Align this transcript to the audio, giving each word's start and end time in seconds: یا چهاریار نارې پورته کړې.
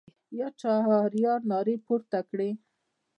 یا 0.39 0.47
چهاریار 0.59 1.41
نارې 1.51 1.75
پورته 1.85 2.19
کړې. 2.29 2.49